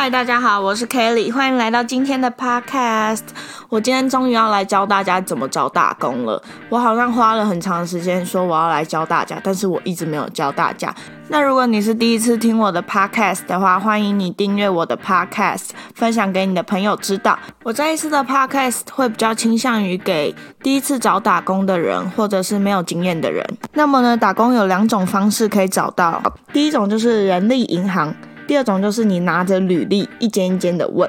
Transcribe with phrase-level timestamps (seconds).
[0.00, 3.22] 嗨，大家好，我是 Kelly，欢迎来到今天的 Podcast。
[3.68, 6.40] 我今天终于要来教大家怎么找打工了。
[6.68, 10.94] 我好像花了很长时间说我要来教大家，但是我一直没有教大家。
[11.26, 17.36] 那如果你是第一次听我的 Podcast 的话，欢迎你订阅我的 Podcast，分享给你的朋友知道。
[17.64, 23.44] 我这一次的 Podcast 会比较倾向于给第一次找打工的人，或者是没有经验的人。
[23.72, 26.22] 那么呢，打工有两种方式可以找到，
[26.52, 28.14] 第一种就是人力银行。
[28.48, 31.08] 第二种就是你拿着履历一间一间的问，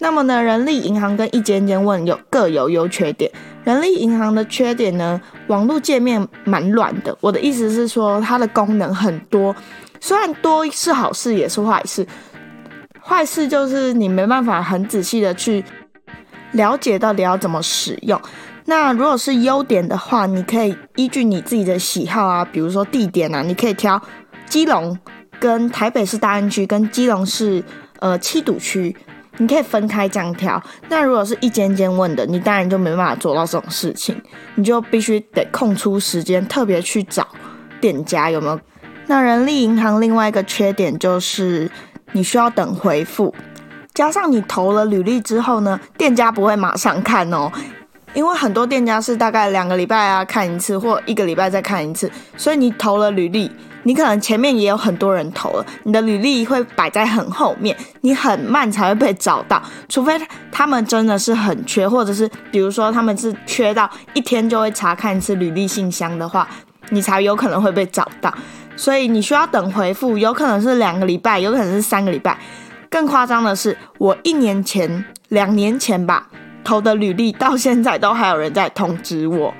[0.00, 3.30] 那么呢，人力银行跟一间间问有各有优缺点。
[3.64, 7.16] 人力银行的缺点呢，网络界面蛮乱的。
[7.20, 9.54] 我的意思是说，它的功能很多，
[10.00, 12.04] 虽然多是好事也是坏事。
[13.00, 15.64] 坏事就是你没办法很仔细的去
[16.52, 18.20] 了解到底要怎么使用。
[18.64, 24.02] 那如果是优点的话，你可以依据你自己的喜好啊，比如说地点啊，你可以挑
[24.46, 24.98] 基隆。
[25.42, 27.60] 跟台北市大安区跟基隆市
[27.98, 28.94] 呃七堵区，
[29.38, 30.62] 你可以分开这样挑。
[30.88, 34.22] 那如果是一间间问的，你当然就没办法做到这种事情，
[34.54, 37.26] 你就必须得空出时间特别去找
[37.80, 38.60] 店家有没有。
[39.08, 41.68] 那人力银行另外一个缺点就是
[42.12, 43.34] 你需要等回复，
[43.92, 47.50] 加上你投了履历之后呢，店家不会马上看哦，
[48.14, 53.50] 因为很多店家是大概两个礼拜啊看一次，或一个礼拜再看一次，所以你投了履历。
[53.84, 66.48] 你可能前面也有很多人投了，你的履历会摆在很后面，你很慢才会被找到，除非他们真的是很缺，或者是比如说他们是缺到一天就会查看一次履历信箱的话，
[66.90, 68.32] 你才有可能会被找到。
[68.74, 72.38] 所以你需要等回复，有可能是两个礼拜，有可能是三个礼拜。
[72.88, 76.28] 更夸张的是，我一年前、两年前吧
[76.64, 79.52] 投的履历，到现在都还有人在通知我，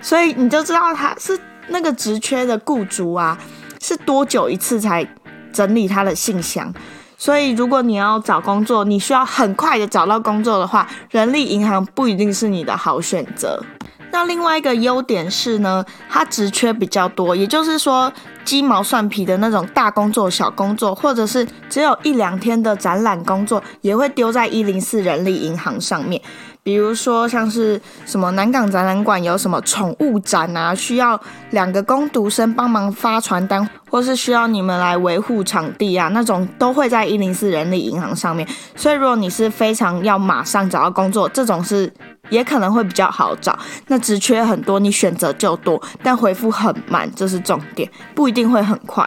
[0.00, 3.38] 所以你就知道他是那个职缺的雇主啊。
[3.86, 5.06] 是多久一次才
[5.52, 6.72] 整理他的信箱？
[7.18, 13.62] 所以如果你要找工作，你需要很快的找到工作的话，人力银行不一定是你的好选择。
[14.10, 18.10] 那另外一个优点是呢，它职缺比较多，也就是说
[18.42, 26.22] 鸡毛蒜皮的那种大工作、小工作，或者是只有一两天的展览工作，也会丢在一零四人力银行上面。
[26.64, 31.20] 比如说，像是什么南港展览馆有什么宠物展啊，需要
[31.50, 38.48] 两个工读生帮忙发传单，或是需要你们来维护场地啊，那种都会在一零四人力银行上面。
[38.74, 41.92] 所以，如果你是非常要马上找到工作，这种是
[42.30, 43.58] 也可能会比较好找。
[43.88, 49.06] 那职缺很多，你选择就多，但回复很慢，这是重点，不一定会很快。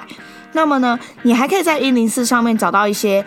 [0.54, 3.26] 那么呢，你还可以在一零四上面找到一些。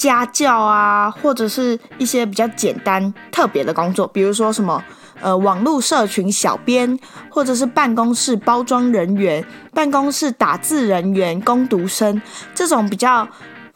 [0.00, 4.82] 家教啊，或者是一些比较简单、特别的工作，比如说什么
[5.20, 9.44] 呃网络社群小编，或者是办公室包装人员、
[9.74, 12.22] 办公室打字人员、工读生
[12.54, 13.28] 这种比较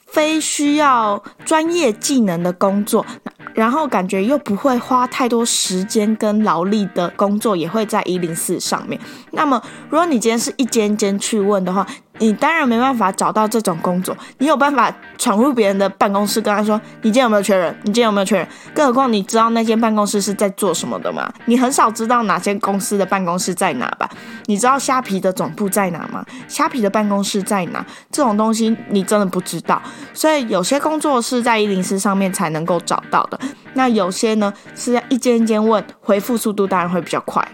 [0.07, 3.05] 非需要专业技能的工作，
[3.53, 8.99] 然后感觉又不会花太多时间跟劳力的工作，也会在一零四上面。
[9.33, 11.87] 那么，如果你今天是一间间去问的话，
[12.19, 17.77] 你当然没办法找到这种工作，你有办法闯入别人的办公室跟他说：“你今天有没有缺人？
[17.83, 21.29] 你今天有没有缺人？”更何况你知道那间办公室是在做什么的吗？
[21.47, 24.09] 你很少知道哪间公司的办公室在哪吧？
[24.47, 26.25] 你知道虾皮的总部在哪吗？
[26.47, 27.85] 虾皮的办公室在哪？
[28.13, 29.83] 这种东西你真的不知道。
[30.13, 33.39] 所以有些工作是在一零四上面才能够找到的，
[33.73, 37.47] 那有些呢是要一间一间问，回复速度当然会比较快。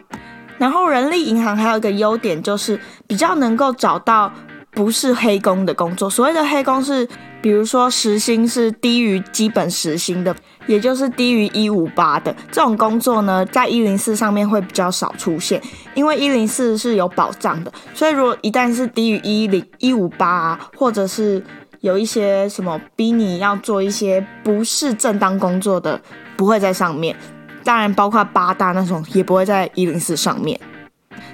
[0.58, 4.30] 然后人力银行还有一个优点就是比较能够找到。
[4.72, 7.06] 不是黑工的工作，所谓的黑工是，
[7.42, 10.34] 比如说时薪是低于基本时薪的，
[10.66, 15.60] 也就是低于一五八的这种工作呢，在一零四上面会比较少出现，
[15.94, 21.42] 因为一零四是有保障的，所以如果一旦是低于一零一五八，或者是
[21.80, 26.00] 有一些什么逼你要做一些不是正当工作的，
[26.36, 27.16] 不会在上面，
[27.64, 30.58] 当然包括八大那种也不会在一零四上面。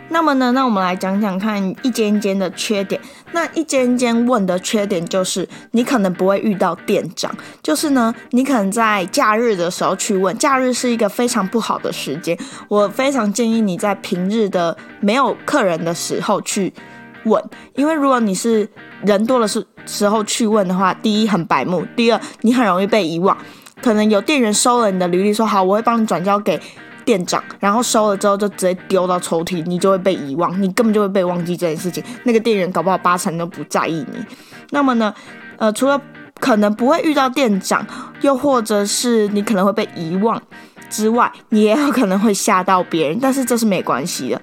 [0.09, 3.01] 那么呢，那我们来讲讲看一间间的缺点。
[3.33, 12.39] 那一间间问的缺点就是，你可能不会遇到店长，就是呢，你可能在假日的时候去问，假日是一个非常不好的时间。
[12.69, 16.73] 我非常建议你在平日的没有客人的时候去
[17.25, 17.43] 问，
[17.75, 18.67] 因为如果你是
[19.03, 23.37] 人多的时时候去问的话，第一很白目，第二你很容易被遗忘。
[23.83, 26.59] 可能有店员收了你的履历，说好我会帮你转交给。
[27.07, 32.05] 店长，然后收了之后就直接丢到抽屉，你就会被遗忘，你根本就会被忘记这件事情。
[32.25, 34.27] 那个店员搞不好八成都不在意你。
[34.71, 35.15] 那么呢，
[35.57, 35.99] 呃，除了
[36.41, 37.87] 可能不会遇到店长，
[38.21, 40.43] 又或者是你可能会被遗忘
[40.91, 44.43] 之外，你也有可能会吓到别人，但是这是没关系的。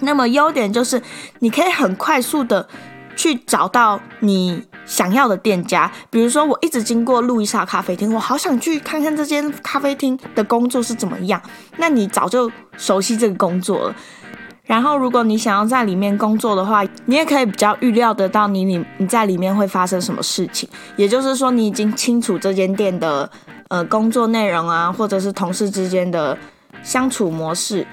[0.00, 1.00] 那么优点就是
[1.38, 2.68] 你可以很快速的
[3.14, 5.90] 去找到你想要的店家。
[6.10, 11.40] 比如说，我一直经过路易莎咖啡厅，我好想去看看这间咖啡厅的工作是怎么样。
[11.76, 13.96] 那你早就熟悉这个工作了。
[14.64, 20.68] 然后，如果你想要在里面工作的话，你也可以比较预料得到你你你在里面会发生什么事情。
[20.96, 23.28] 也就是说，你已经清楚这间店的
[23.68, 26.38] 呃工作内容啊，或者是同事之间的
[26.82, 27.86] 相处模式。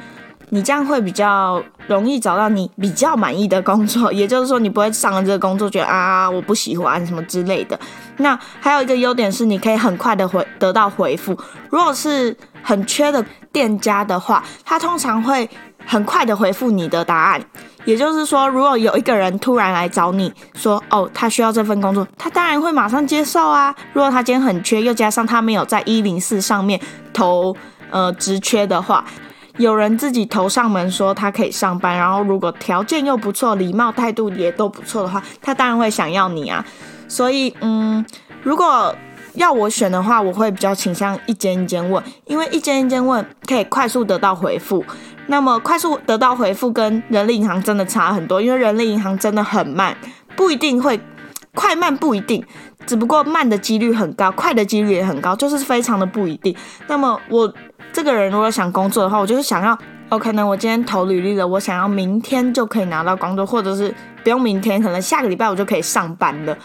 [0.52, 7.80] 你这样会比较容易找到你比较满意的工作，也就是说，你不会上了这个工作觉得啊我不喜欢什么之类的。
[8.18, 11.38] 那还有一个优点是，你可以很快的回得到回复。
[11.70, 15.50] 如果是很缺的店家的话，他通常会
[15.86, 17.42] 很快的回复你的答案。
[17.86, 23.74] 也就是说，如果有一个人突然来找你说哦，他需要这份工作，他当然会马上接受啊。
[23.94, 26.80] 如果他今天很缺，又加上他没有在一零四上面
[27.14, 27.56] 投
[27.90, 29.06] 呃职缺的话。
[29.60, 36.66] 有人自己投上门说他可以上班，然后如果条件又不错，礼貌态度也都不错的话，他当然会想要你啊。
[37.10, 38.04] 所以，嗯，
[38.42, 38.96] 如果
[39.34, 44.84] 要我选的话，我会比较倾向一间一间问，因为一间一间问可以快速得到回复。
[45.28, 49.96] 那么快速得到回复跟人力银行真的差很多，因为人力银行真的很慢，
[50.38, 51.00] 不一定会
[51.54, 52.44] 快慢不一定，
[52.90, 56.56] 只不过慢的几率很高，快的几率也很高，就是非常的不一定。
[56.88, 57.54] 那么我。
[57.92, 59.76] 这个人如果想工作的话，我就是想要
[60.10, 60.46] ，OK 呢？
[60.46, 63.94] 我今天投履历了，我想要明天就可以拿到工作，或者是
[64.24, 66.56] 不用明天，可能下个礼拜我就可以上班了。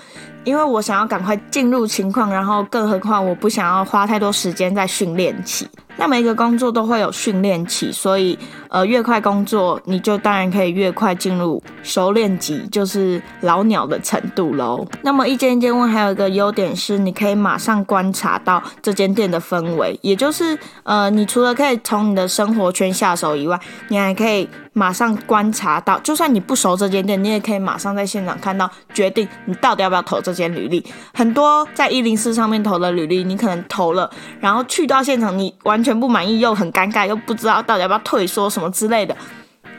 [0.44, 5.66] 因为我想要赶快进入情况，然后更何况我不想要花太多时间在训练期。
[5.96, 8.38] 那每一个工作都会有训练期，所以
[8.74, 14.84] 呃越快工作，你就当然可以越快进入熟练级，就是老鸟的程度喽。
[15.02, 24.48] 那么一间一间问，还有一个优点是，你可以马上观察到这间店的氛围，也就是呃你除了可以从你的生活圈下手以外，你还可以。
[24.76, 30.84] 马上观察到，就算你不熟这间店，你也可以马上在现场看到，决定你到底要不要投这间履历。
[31.14, 34.10] 很多在一零四上面投的履历，你可能投了，
[34.40, 39.16] 然后去到现场，你完全不满意，又很尴尬，又不知道到底要不要退缩什么之类的，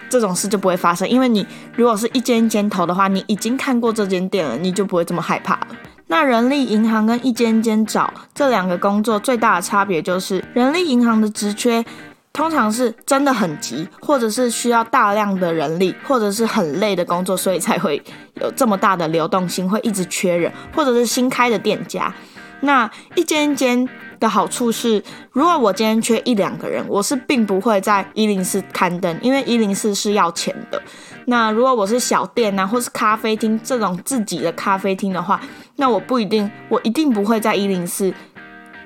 [0.09, 1.07] 这种事就不会发生。
[1.07, 1.45] 因为你
[1.75, 5.67] 如果是一间一间投的话，你已经看过这间店了，你就不会这么害怕了。
[6.07, 11.83] 那人力银行跟一间一间找这两个工作最大的差别就是，人力银行的职缺。
[12.31, 17.95] 通常是真的很急，或者是需要大量的人力，或者是很累的工作，所以才会
[18.41, 22.13] 有这么大的流动性，会一直缺人，或者是新开的店家。
[22.59, 23.87] 那一间一间
[24.19, 30.81] 的好处是，如果我今天缺一两个人，我是并不会在一零四刊登，因为一零四是要钱的。
[31.25, 35.41] 那如果我是小店啊，或是咖啡厅这种自己的咖啡厅的话，
[35.75, 38.13] 那我不一定，我一定不会在一零四。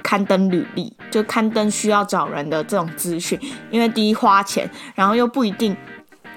[0.02, 3.38] 刊登履历，就刊登需要找人的这种资讯，
[3.70, 5.76] 因为第一花钱，然后又不一定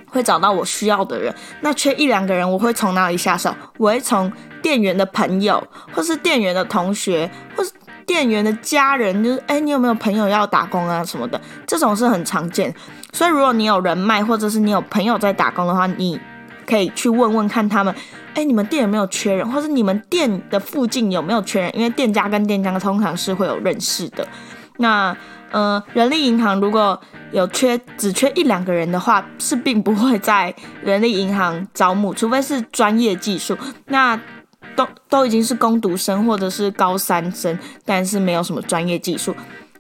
[0.07, 1.33] 会找到我需要的人。
[1.61, 3.55] 那缺一两个人，我会从哪里下手？
[3.79, 4.31] 我会从
[4.61, 5.63] 店员的朋友，
[5.93, 7.73] 或是店员的同学，或是
[8.13, 11.41] 店员的家人，就是哎，你有没有朋友要打工啊什么的？
[11.67, 12.73] 这种是很常见。
[13.11, 16.21] 所以如果你有人脉，或者是你有朋友在打工的话，你
[16.67, 17.95] 可以去问问看他们。
[18.35, 21.75] 哎，你们店有没有缺人，或是你们店的附近有没有缺人？
[21.75, 24.29] 因为店家跟店家通常是会有认识的。
[24.77, 25.17] 那
[25.51, 27.01] 呃，人力银行如果
[27.31, 33.57] 有缺，只缺一两个人的话，是并不会在人力银行招募，除非是专业技术。
[33.87, 34.19] 那
[34.77, 39.35] 都都已经是攻读生或者是高三生，但是没有什么专业技术。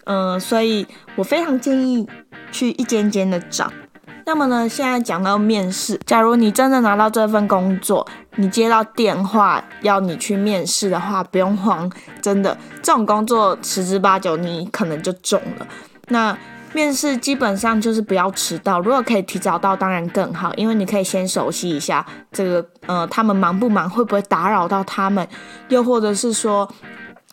[0.04, 2.06] 嗯，所以我非常建议
[2.50, 3.72] 去一间间的找。
[4.24, 8.06] 那么呢，现在讲到面试，假如你真的拿到这份工作，
[8.36, 15.66] 你接到电话要你去面试的话，不用慌，真的，这种工作十之八九你可能就中了。
[16.08, 16.36] 那
[16.72, 25.26] 面试基本上就是不要迟到，如果可以提早到，当然更好，因为你可以先熟悉一下这个，呃，他们忙不忙，会不会打扰到他们，
[25.68, 26.68] 又或者是说，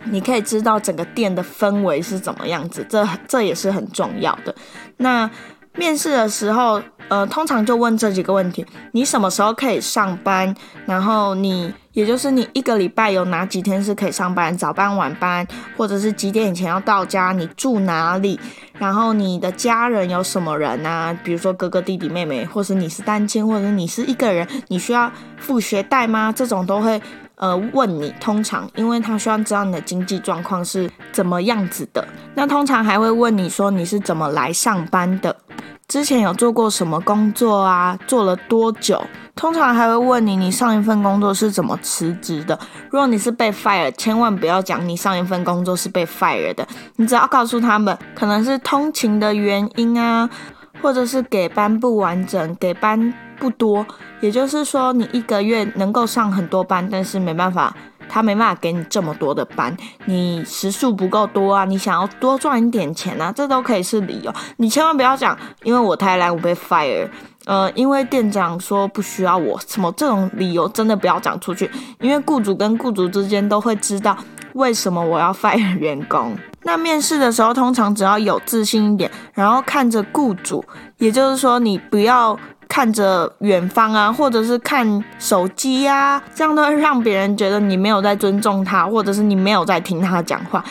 [0.05, 4.53] 你可以知道整个店的氛围是怎么样子，这这也是很重要的。
[4.97, 5.29] 那
[5.75, 10.53] 面试的时候，呃，通常就问这几个问题：你什么时候可以上班？
[10.85, 14.57] 然后你，也就是你一个礼拜有哪几天是可以上班？
[14.57, 17.33] 早班、晚班，或者是几点以前要到家？
[17.33, 18.39] 你住哪里？
[18.77, 21.13] 然后你的家人有什么人啊？
[21.25, 26.33] 比如说哥哥、弟弟、妹妹，或是你是单亲，或者你是一个人，你需要付学贷吗？
[26.33, 27.01] 这种都会
[27.35, 28.13] 呃问你。
[28.21, 32.07] 通常，因为他需要知道你的经济状况是怎么样子的。
[32.33, 35.35] 那通常还会问你说你是怎么来上班的？
[35.89, 37.99] 之前有做过什么工作啊？
[38.07, 39.03] 做了多久？
[39.39, 42.59] 通常还会问你，你上一份工作是怎么辞职的？
[42.91, 46.67] 如果你是被 fire，千万不要讲你上一份工作是被 fire 的，
[46.97, 50.29] 你只要告诉他们，可能是通勤的原因啊，
[50.81, 53.85] 或者是给班不完整，给班不多，
[54.19, 57.73] 也就是说你一个月能够上很多班，但是没办法
[58.09, 64.33] 他没办法给你这么多的班，你时数不够多啊，你想要多赚一点钱啊，这都可以是理由。
[64.57, 67.07] 你千万不要讲，因为我太懒，我被 fire。
[67.49, 71.67] 呃，因为店长说不需要我，什么这种理由真的不要讲出去，
[71.99, 74.15] 因为雇主跟雇主之间都会知道
[74.53, 76.37] 为什么我要 fire 员工。
[76.61, 80.63] 那面试的时候，通常只要有自信一点，然后看着雇主，
[80.99, 82.37] 也就是说你不要
[82.67, 90.63] 看着远方啊，或者是看手机呀，这样都会让别人觉得你没有在尊重他，或者是你没有在听他讲话。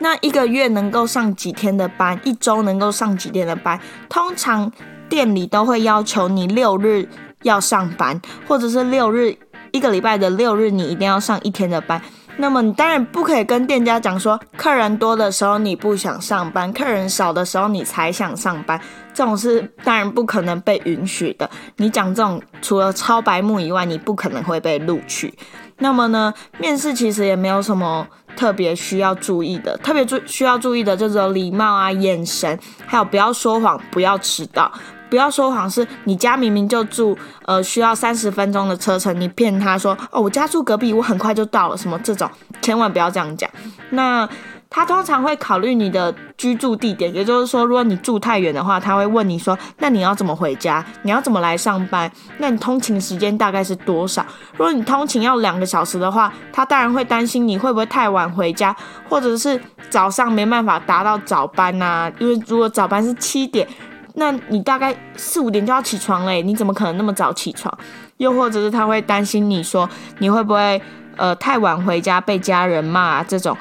[0.00, 3.80] 那一个月能够上几天的班，一周能够上几天的班，
[4.10, 4.70] 通常。
[5.08, 7.08] 店里都会要求你六日
[7.42, 9.36] 要上班，或者是六日
[9.72, 12.00] 一个礼拜的六日你一定要上一天的班。
[12.40, 18.80] 那么你当然不可以跟店家讲说，客人多的时候你不想上班，客人少的时候你才想上班，
[19.12, 21.50] 这种是当然不可能被允许的。
[21.78, 25.34] 你讲这种除了超白目以外，你不可能会被录取。
[25.78, 28.06] 那么呢，面试其实也没有什么
[28.38, 34.70] 特别需要注意的，特别注需要注意的就是礼貌啊、眼神，还有不要说谎，不要迟到。
[35.10, 37.16] 不要说谎，是你家明明就住，
[37.46, 42.30] 呃，需要三十分钟的车程，你骗他说，哦，我家住隔壁，我很快就到了，什么这种，
[42.60, 43.50] 千万不要这样讲。
[43.90, 44.28] 那
[44.70, 50.84] 他通常会考虑你的居住地点，也就是说，如果你住太远的话，他会问你说，那你要怎么回家？
[51.02, 52.10] 你要怎么来上班？
[52.38, 54.24] 那你通勤时间大概是多少？
[54.52, 58.76] 如果你通勤要两个小时的话，他当然会担心你会不会太晚回家，
[59.08, 63.66] 或者是早上没办法达到早班呐，因为如果早班是七点。
[64.14, 67.72] 那你大概四五点就要起床嘞，你怎么可能那么早起床？
[68.16, 70.82] 又或者是他会担心你说你会不会
[71.16, 73.56] 呃太晚回家被家人骂这种，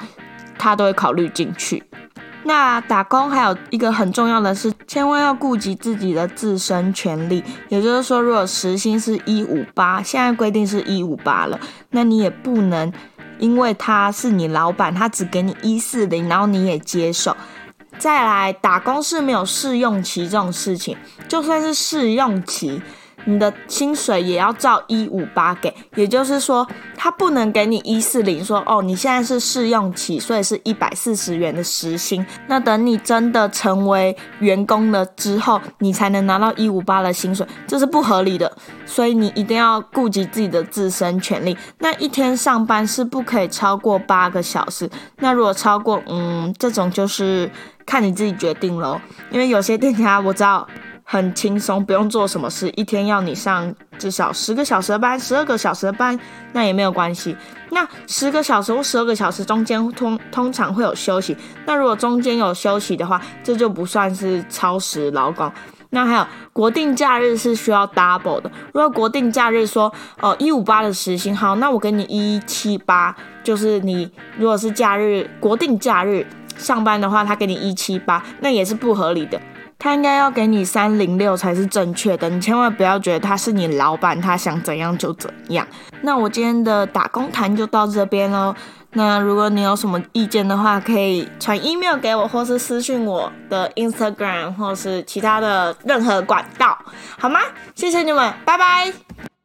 [0.57, 1.83] 他都会考虑进去。
[2.43, 7.43] 那打工还有一个很重要的是，千万要顾及自己的自身权利。
[7.67, 11.59] 也就是说，如果时薪是一五八，现在规定是一五八了，
[11.89, 12.93] 那你也不能
[13.39, 17.35] 因为他是你老板，他只给你一四零，然后你也接受。
[17.97, 20.95] 再来打工是没有试用期这种事情，
[21.27, 22.81] 就算是试用期，
[23.27, 26.65] 你的薪水也要照一五八给，也就是说，
[26.95, 32.25] 他不能给你一四零，说哦，你现在是试用期，所以是一百四十元的时薪。
[32.47, 38.49] 那等你真的成为员工了之后，你才能拿到一五八的薪水，这是不合理的。
[38.85, 41.57] 所以你一定要顾及自己的自身权利。
[41.79, 47.51] 那一天上班是不可以超过八个小时，那如果超过，嗯，这种就是。
[47.87, 48.99] 看你自己决定喽，
[49.31, 50.67] 因为有些店家我知道
[51.09, 56.19] 很轻松，不用做什么事，一天要你上至少十个小时的班，十二个小时的班，
[56.51, 57.33] 那也没有关系。
[57.69, 61.35] 那十个小时或十二个小时中间通通常会有休息，
[61.65, 65.49] 那如果中间有休息的话，这就不算是超时劳工。
[65.91, 76.27] 那还有国定假日是需要 double 的，如果国定假日说哦一五八的时薪，好，那我给你一七八，就是你如果是假日国定假日。
[76.57, 79.39] 上班的话，他给你一七八，那也是不合理的。
[79.79, 82.29] 他应该要给你三零六才是正确的。
[82.29, 85.65] 你千万不要觉得他是你老板，他想怎样就怎样。
[86.01, 88.55] 那我今天的打工谈就到这边喽。
[88.93, 96.75] 那如果你有什么意见的话，可以传 email 给我，或是私信我的 Instagram，或是其他的任何管道，
[97.19, 97.39] 好吗？
[97.75, 99.36] 谢谢你们，拜拜。